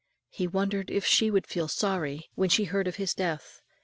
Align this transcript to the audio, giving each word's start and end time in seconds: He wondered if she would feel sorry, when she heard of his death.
He 0.29 0.47
wondered 0.47 0.89
if 0.89 1.05
she 1.05 1.29
would 1.29 1.45
feel 1.45 1.67
sorry, 1.67 2.27
when 2.33 2.49
she 2.49 2.63
heard 2.63 2.87
of 2.87 2.95
his 2.95 3.13
death. 3.13 3.61